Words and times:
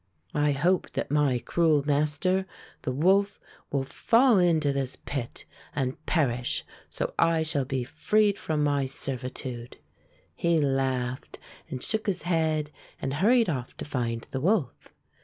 I 0.33 0.53
hope 0.53 0.89
that 0.93 1.11
my 1.11 1.37
cruel 1.37 1.83
master, 1.85 2.47
the 2.81 2.91
wolf, 2.91 3.39
will 3.71 3.83
fall 3.83 4.39
into 4.39 4.73
this 4.73 4.97
pit 5.05 5.45
and 5.75 6.03
perish 6.07 6.65
so 6.89 7.13
I 7.19 7.43
shall 7.43 7.65
be 7.65 7.83
freed 7.83 8.39
from 8.39 8.63
my 8.63 8.87
servi 8.87 9.29
tude/' 9.29 9.77
He 10.33 10.57
laughed 10.59 11.37
and 11.69 11.83
shook 11.83 12.07
his 12.07 12.23
head 12.23 12.71
and 12.99 13.13
hur 13.13 13.27
ried 13.29 13.45
ofif 13.45 13.77
to 13.77 13.85
find 13.85 14.23
the 14.31 14.41
wolf. 14.41 14.91